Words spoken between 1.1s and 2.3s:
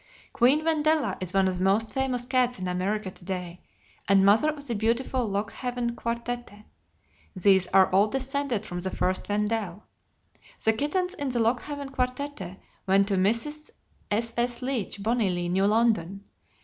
is one of the most famous